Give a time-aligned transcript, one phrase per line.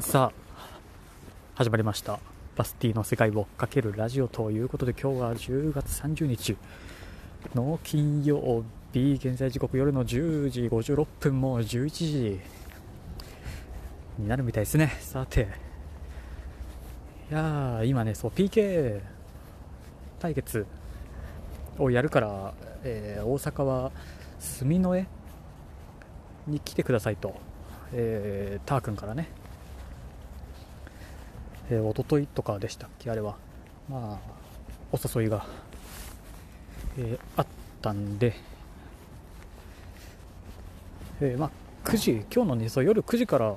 [0.00, 0.78] さあ
[1.56, 2.20] 始まりました。
[2.56, 6.56] バスティの世界をかけるラジオということで今日は10月30日
[7.54, 12.40] の金曜日現在時刻夜の10時56分もう11時
[14.18, 14.88] になるみたいですね。
[15.00, 15.48] さて
[17.30, 19.02] いやー今ねそう PK
[20.18, 20.66] 対決
[21.78, 22.54] をやるから、
[22.84, 23.92] えー大阪は
[24.38, 25.06] 住之江
[26.46, 27.34] に来てくださいと、
[27.92, 29.28] えー、ター君からね
[31.70, 33.10] えー、一昨日とかでしたっけ？
[33.10, 33.36] あれは。
[33.88, 34.40] まあ
[34.92, 35.46] お誘いが、
[36.98, 37.46] えーあっ
[37.80, 38.34] たんで、
[41.20, 41.50] えーまあ
[41.84, 43.54] 9時今日のねそう夜9時から、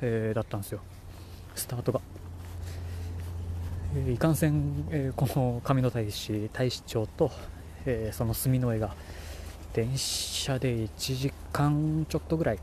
[0.00, 0.80] えーだったんですよ。
[1.54, 2.00] スタートが、
[3.96, 7.30] えーいかんせん、えーこの上野大使大使長と、
[7.86, 8.94] えーその住之江が
[9.72, 12.58] 電車で1時間ちょっとぐらい。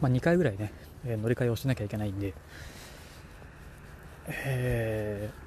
[0.00, 0.72] まあ、2回ぐらいね、
[1.04, 2.34] え乗り換えをしなきゃいけないんで、
[4.28, 5.42] えー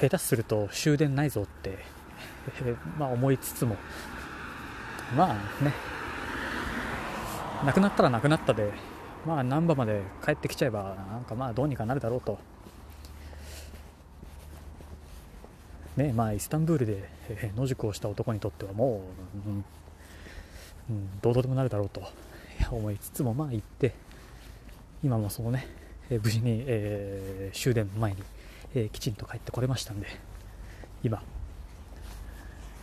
[0.00, 1.78] 下手すると終電ないぞって、
[2.62, 3.76] えーまあ、思いつつも、
[5.16, 5.72] まあね、
[7.64, 8.70] なくなったらなくなったで、
[9.26, 12.38] まあ、難波まで帰ってきちゃえば、なんかまあどうにかなるだろうと。
[15.96, 17.10] ねまあ、イスタンブールで
[17.56, 19.02] 野宿をした男にとってはも
[19.44, 19.64] う、うん
[20.90, 22.02] うん、どうとでもなるだろうと。
[22.70, 23.94] 思いつつもまあ行って。
[25.02, 25.66] 今もそのね、
[26.10, 28.22] えー無事に、えー終電前に、
[28.74, 30.08] えーきちんと帰ってこれましたんで
[31.02, 31.22] 今、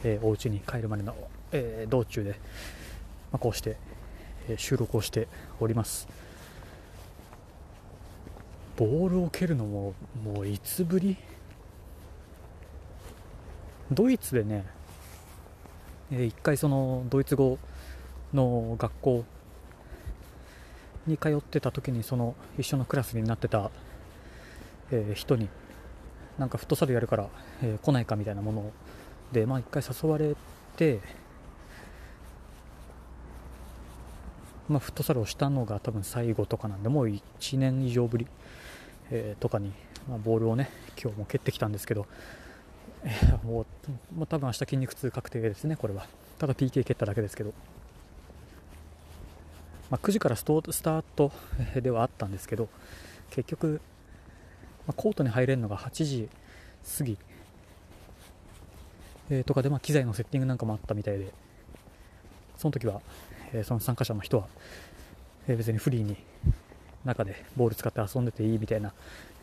[0.04, 1.16] えーお家に帰るまでの、
[1.52, 2.32] えー道中で、
[3.32, 3.78] まあ、こうして、
[4.48, 5.28] えー収録をして
[5.60, 6.08] おります。
[8.78, 9.94] ボールを蹴るのも
[10.24, 11.18] もういつぶり？
[13.92, 14.66] ドイツでね、
[16.12, 17.60] えー一回そのドイツ語
[18.34, 19.26] の学校
[21.08, 23.72] に通ってた時にその一緒のクラスになってた、
[24.92, 25.50] えー人に
[26.38, 27.30] なんかフットサルやるから、
[27.62, 28.72] えー来ないかみたいなもの
[29.32, 30.36] でまあ一回誘われ
[30.76, 31.00] て
[34.68, 38.28] まあフットサルをしたのが多分最後とかなんでもう1年以上ぶり、
[39.12, 39.72] えーとかに、
[40.10, 40.70] まあ、ボールをね
[41.02, 42.08] 今日も蹴ってきたんですけど、
[43.04, 46.08] えーもうもう多分明日筋肉痛確定ですねこれは。
[46.40, 47.54] ただ PK 蹴っただけですけど。
[49.90, 51.32] まあ、9時からストスタート
[51.76, 52.70] ではあったんですけど
[53.30, 53.82] 結局、
[54.88, 56.30] まあ、コートに入れるのが8時
[56.98, 57.18] 過ぎ、
[59.30, 61.32] えーとかで、まあ、機材のセッティングなんかもあったみたいで。
[62.58, 63.02] その時は、
[63.54, 64.48] えーその参加者の人は、
[65.48, 66.18] えー別にフリーに
[67.04, 68.94] 中でボール使って遊んでていいみたいな、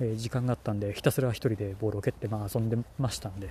[0.01, 3.51] えー時間があったんでひたすら1人でボールを蹴って、まあ、遊んでましたんで。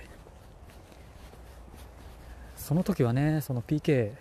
[2.56, 4.12] その時はねその PK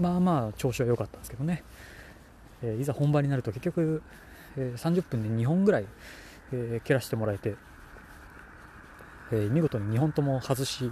[0.00, 1.62] まあまあ調子は良かったんですけどね、
[2.62, 4.02] えーいざ本番になると結局、
[4.56, 5.86] えー30分で2本ぐらい、
[6.52, 7.56] えー蹴らせてもらえて、
[9.32, 10.90] えー見事に2本とも外し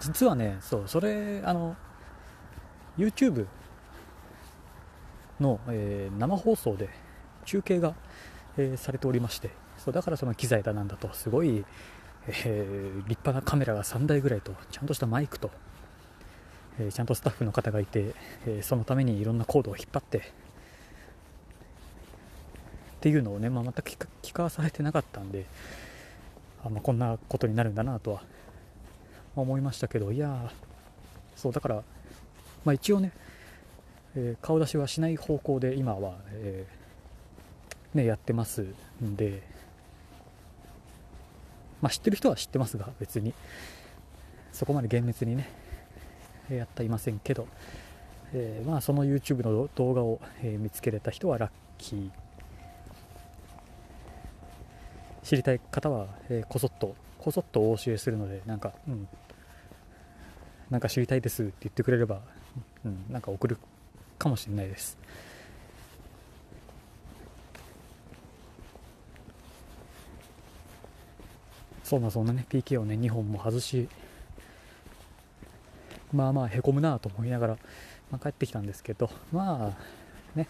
[0.00, 1.76] 実はねそうそれあの
[2.98, 3.46] YouTube
[5.40, 6.88] の、えー生放送で
[7.44, 7.94] 中継が、
[8.56, 11.64] えーされておりましてそうだからその機材だなんだとすごい
[12.28, 15.50] えー立派なカメラが3台ぐらいとちゃんとしたマイクと、
[16.78, 18.14] えーちゃんとスタッフの方がいて、
[18.46, 20.22] えーそのためにいろんなコードを引っ張ってっ
[23.00, 25.44] ていうのをね、まあ、全く聞かされてなかったんで
[26.64, 28.22] あ、まあ、こんなことになるんだなとは
[29.36, 30.50] 思いましたけどいやー
[31.36, 31.82] そうだから、
[32.64, 33.12] まあ、一応ね、
[34.16, 38.66] えー顔出しはしない方向で今は、えーね、やってます
[39.02, 39.42] んで
[41.84, 43.34] まあ、知ってる人は知ってますが別に。
[44.52, 45.48] そこまで厳密にね
[46.48, 47.46] やっていませんけど、
[48.32, 52.10] えーまあ、その YouTube の動画を、え見つけれた人はラッキー。
[55.24, 59.08] 知りたい方は、えこそっとこそっとお教えするのでなんか、うん、
[60.70, 62.20] なんか知りたいですって言ってくれれば、
[62.86, 63.58] うん、なんか送る
[64.18, 64.96] かもしれないです。
[71.94, 73.88] そんなそんなね PK をね2本も外し
[76.12, 77.58] まあまあへこむなと思いながら、
[78.10, 80.48] まあ、帰ってきたんですけどまあね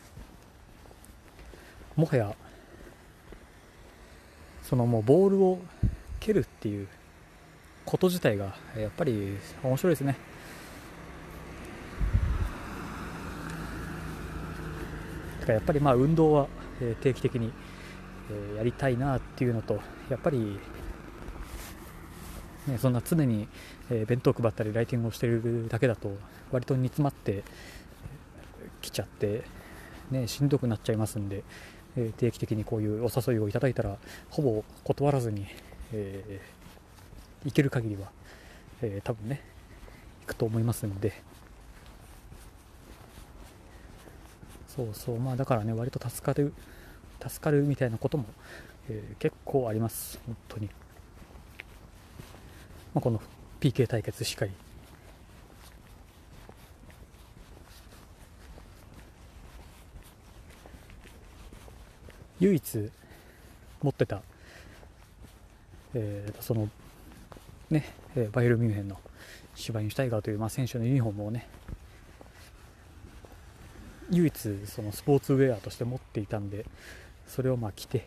[1.96, 2.34] もはや
[4.62, 5.58] そのもうボールを
[6.18, 6.88] 蹴るっていう
[7.84, 10.16] こと自体がやっぱり面白いですね。
[15.40, 16.48] だからやっぱりまあ運動は
[17.02, 17.52] 定期的に
[18.56, 20.58] やりたいなっていうのとやっぱり、
[22.78, 23.46] そんな常に、
[23.90, 26.16] えー、弁当配ったりライティングをしているだけだと
[26.50, 27.44] 割と煮詰まって
[28.80, 29.42] きちゃって、
[30.10, 31.44] ね、しんどくなっちゃいますんで、
[31.96, 33.96] えー、定期的にこういうお誘いをいただいたら
[34.30, 35.46] ほぼ断らずに、
[35.92, 38.10] えー、行ける限りは、
[38.80, 39.42] えー、多分ね
[40.22, 41.12] 行くと思いますんで。
[44.74, 46.52] そうそうまあだからね割と助かる
[47.28, 48.24] 助かるみたいなことも、
[48.88, 50.68] えー、結構あります本当に、
[52.94, 53.20] まあ、この
[53.60, 54.52] PK 対決しっかり。
[62.40, 62.90] 唯一
[63.82, 64.22] 持ってた、
[65.94, 66.68] えー、その
[67.70, 67.84] ね、
[68.32, 68.98] バイエルミュンヘンの
[69.54, 71.48] シュバインシュタイガーという、まあ、選手のユニフォームをね
[74.10, 76.66] 唯一そのスポーツウェアとして持っていたんで
[77.26, 78.06] それをまあ着て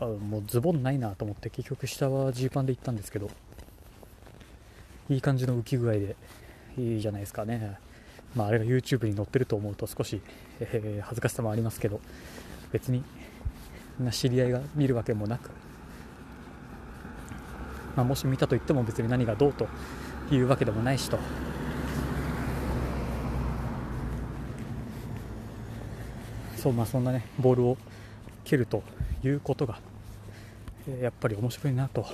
[0.00, 3.30] あもうズボンないなと思って結局下はジーパンで行ったんですけど
[5.10, 6.16] いい感じの浮き具合で
[6.76, 7.78] いいじゃないですかね。
[8.36, 10.20] まあ、あれが YouTube に載ってると思うと少し、
[10.60, 11.98] えー、恥ずかしさもありますけど
[12.72, 13.02] 別に
[13.98, 15.50] な知り合いが見るわけもなく、
[17.96, 19.66] まあ、もし見たと言っても別に何がどうと
[20.30, 21.18] いうわけでもないしと。
[26.56, 27.78] そうまあそんなねボールを
[28.48, 28.82] 蹴ると
[29.22, 29.78] いうことが、
[30.88, 32.06] え、やっぱり面白いなと。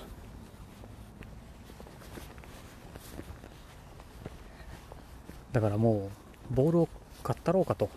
[5.52, 6.10] だからも
[6.50, 6.88] うボールを
[7.22, 7.88] 買ったろうかと。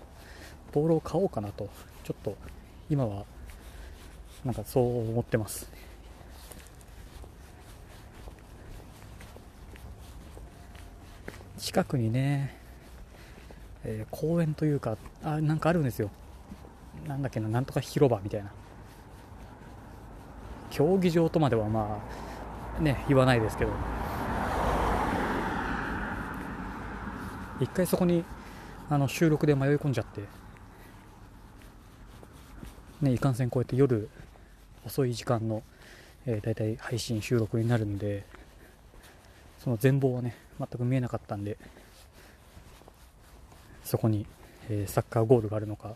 [0.72, 1.68] ボールを買おうかなと。
[2.04, 2.38] ちょっと
[2.92, 3.26] 今は
[4.46, 5.68] なんかそう思ってます。
[11.58, 12.56] 近くにね、
[13.84, 16.12] えー、公園というかあなんかあるんですよ。
[17.06, 18.52] なんだっけななんとか広場みたいな。
[20.70, 22.00] 競技場とまではま
[22.80, 23.72] あね言わないですけど。
[27.60, 28.24] 一回そこに
[28.90, 30.22] あの収録で迷い込んじゃって。
[33.02, 34.10] ね、いかんせんこうやって夜
[34.84, 35.62] 遅い時間の、
[36.26, 38.26] えー、大体配信収録になるんで
[39.60, 41.58] その全貌はね全く見えなかったんで
[43.84, 44.26] そこに、
[44.68, 45.96] えー、サッカーゴールがあるのか、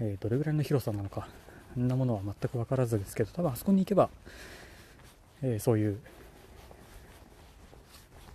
[0.00, 1.28] えー、どれぐらいの広さなのか
[1.74, 4.10] そんなものは全く分からずですけど多分あそこに行けば、
[5.42, 5.98] えそういう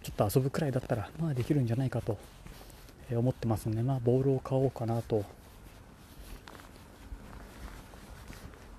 [0.03, 2.17] ちょっと遊ぶくらいだったらまあできるんじゃないかと
[3.11, 5.25] 思ってますんでまあボールを買おうかなと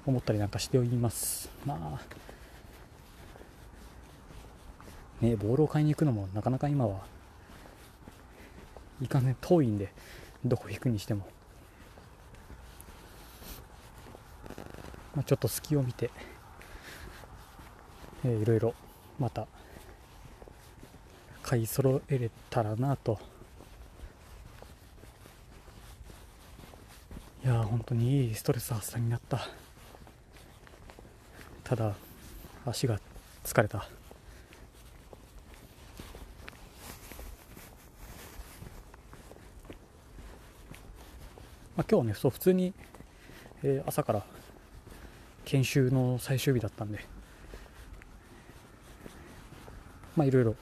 [0.07, 1.51] 思ったりなんかしております。
[1.65, 2.01] まあ
[5.21, 7.05] ねボールを買いに行くのもなかなか今は
[9.03, 9.93] いかね遠いんで
[10.45, 11.27] どこ行くにしても、
[15.17, 16.11] まあ、ちょっと隙を見て、
[18.23, 18.75] えー、いろいろ
[19.19, 19.47] また
[21.43, 23.19] 買い揃えれたらなと。
[27.43, 29.49] いや本当にいいストレス発散になった。
[31.65, 31.95] ただ
[32.67, 33.01] 足が
[33.43, 33.79] 疲れた。
[33.79, 33.85] ま
[41.83, 42.75] あ、今日はねそう普通に、
[43.63, 44.27] えー、朝から
[45.47, 46.99] 研修の最終日だったんで。
[50.17, 50.57] まあいろいろ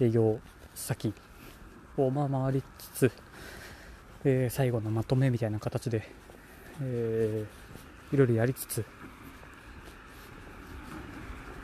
[0.00, 0.38] 営業
[0.74, 1.12] 先
[1.96, 3.12] をまあ回りつつ、
[4.24, 6.08] えー、最後のまとめみたいな形で、
[6.80, 8.84] えー、いろいろやりつつ。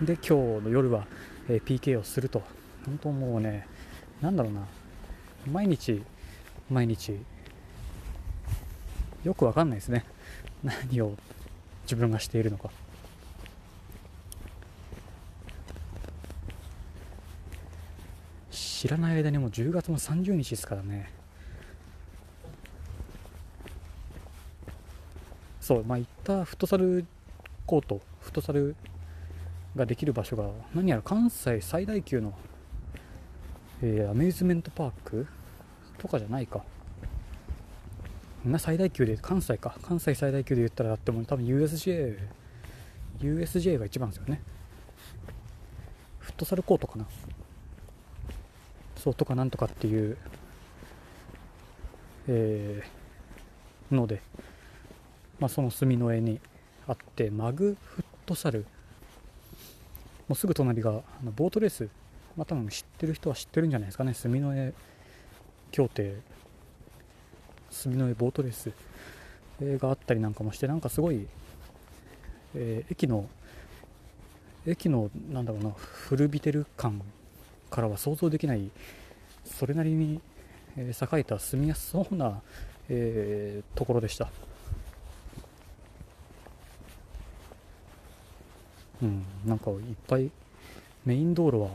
[0.02, 1.06] で今日の夜は、
[1.48, 2.42] えー、PK をすると。
[2.84, 3.66] 本当もうね
[4.20, 4.66] なんだろうな。
[5.50, 6.02] 毎日
[6.68, 7.16] 毎日。
[9.24, 10.04] よくわかんないですね。
[10.62, 11.16] 何を
[11.82, 12.70] 自分がしているのか。
[18.50, 21.10] 知らない間にもう10月も30日ですからね。
[25.60, 27.06] そうまあ行ったフットサル
[27.64, 28.74] コートフットサル
[29.76, 32.34] ができる場所が何やら関西最大級の、
[33.80, 35.26] えー、アミューズメントパーク
[35.98, 36.64] とかじゃないか。
[38.44, 39.76] な最大級で関西か。
[39.82, 42.18] 関西最大級で言ったらだっても多分 USJ
[43.20, 44.42] USJ が一番ですよね。
[46.18, 47.06] フットサルコートかな。
[48.96, 50.16] そうとかなんとかっていう
[52.28, 54.22] えー、ので、
[55.40, 56.40] まあ、その隅の絵に
[56.86, 58.66] あってマグフットサル。
[60.28, 61.88] もうすぐ隣があのボートレース、
[62.36, 64.14] まあ、多分知ってる人は知ってるんじゃないですかね。
[64.14, 64.72] 住之江
[65.72, 66.31] 協定。
[67.72, 68.72] 住之江ボートレース。
[69.60, 71.26] があったりなんかもしてなんかすごい、
[72.54, 73.28] えー、駅の
[74.66, 77.02] 駅のなんだろうな古びてる感
[77.70, 78.70] からは想像できない
[79.44, 80.20] それなりに、
[80.76, 82.40] えー栄えた住みやすそうな、
[82.88, 84.28] えーところでした。
[89.02, 90.30] うんなんかいっぱい
[91.04, 91.70] メイン道路は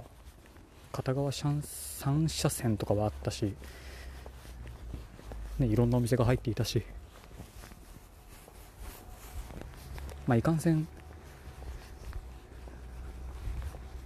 [0.93, 3.53] 片側3車線とかはあったし、
[5.59, 6.83] ね、いろんなお店が入っていたし。
[10.27, 10.87] まあいかんせん。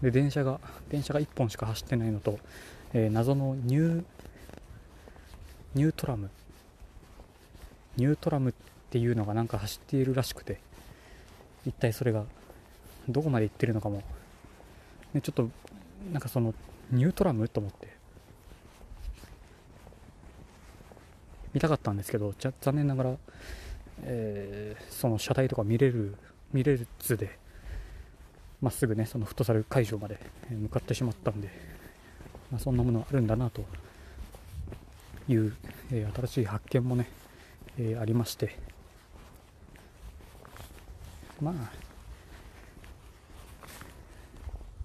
[0.02, 2.40] で電車が電車が1本しか走ってないのと、
[2.94, 4.06] えー謎のニュー
[5.76, 6.30] ニュートラム。
[7.98, 8.54] ニュートラムっ
[8.90, 10.60] ていうのがなんか走っているらしくて
[11.66, 12.24] 一体それが
[13.10, 14.02] どこまで行ってるのかも、
[15.14, 15.50] ね、ちょっと
[16.12, 16.54] なんかその
[16.92, 18.01] ニュートラムと思って。
[21.54, 23.18] 見たかったんですけどじゃ残念ながら、
[24.04, 26.16] えーその車体とか見れる
[26.54, 27.38] 見れずで
[28.62, 31.50] まっすぐねそのフットサル会場まで向かってしまったんで、
[32.52, 33.66] まあ、そんなものあるんだなと
[35.28, 35.56] いう、
[35.92, 37.08] えー新しい発見もね、
[37.78, 38.58] えーありまして。
[41.42, 41.54] まあ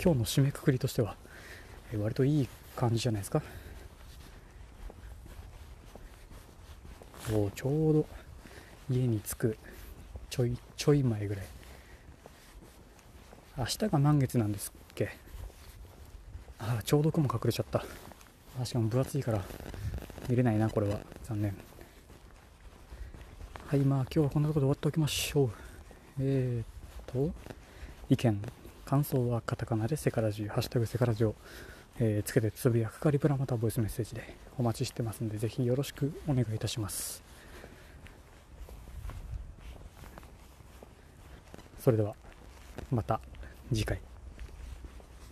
[0.02, 1.16] 今日の締めくくりとしては、
[1.92, 3.42] えー割といい感じじゃないですか。
[7.32, 8.06] おちょうど
[8.88, 9.58] 家に着く
[10.30, 11.46] ちょいちょい前ぐらい。
[13.58, 15.10] 明日が満月なんですっけ？
[16.58, 17.84] ああちょうど雲隠れちゃった。
[18.60, 19.42] あしかも分厚いから
[20.28, 21.00] 見れないなこれは。
[21.24, 21.56] 残念。
[23.66, 25.50] はいまあ今日はこんなところで終わっておきましょう。
[26.20, 27.32] えー、と
[28.08, 28.42] 意見。
[28.84, 31.34] 感想はカタカナでセカラジハッシュタグセカラジを、
[31.98, 37.22] えー、つけてつぶやくかリプラまたボイスメッセージでお待ちしてますんでぜひよろしくお願いいたします。
[41.78, 42.14] それでは
[42.90, 43.20] また
[43.72, 44.00] 次回。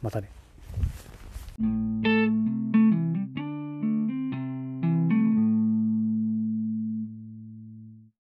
[0.00, 0.30] またね。